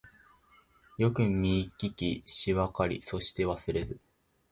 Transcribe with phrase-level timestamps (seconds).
[0.97, 3.99] よくみききしわかりそしてわすれず